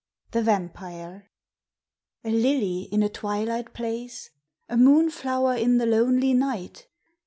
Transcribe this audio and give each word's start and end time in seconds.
THE 0.31 0.41
VAMPIRE 0.41 1.29
A 2.23 2.29
lily 2.31 2.81
in 2.91 3.03
a 3.03 3.07
twilight 3.07 3.71
place? 3.75 4.31
A 4.67 4.75
moonflow'r 4.75 5.55
in 5.55 5.77
the 5.77 5.85
lonely 5.85 6.33
night? 6.33 6.87